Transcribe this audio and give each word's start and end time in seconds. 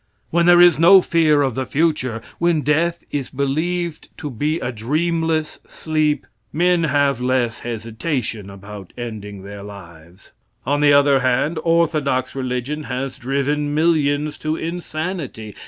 When 0.31 0.47
there 0.47 0.59
is 0.59 0.79
no 0.79 0.99
fear 1.03 1.43
of 1.43 1.53
the 1.53 1.67
future, 1.67 2.23
when 2.39 2.63
death 2.63 3.03
is 3.11 3.29
believed 3.29 4.09
to 4.17 4.31
be 4.31 4.59
a 4.59 4.71
dreamless 4.71 5.59
sleep, 5.69 6.25
men 6.51 6.85
have 6.85 7.21
less 7.21 7.59
hesitation 7.59 8.49
about 8.49 8.93
ending 8.97 9.43
their 9.43 9.61
lives. 9.61 10.31
On 10.65 10.81
the 10.81 10.91
other 10.91 11.19
hand, 11.19 11.59
orthodox 11.63 12.33
religion 12.33 12.85
has 12.85 13.19
driven 13.19 13.75
millions 13.75 14.39
to 14.39 14.55
insanity. 14.55 15.53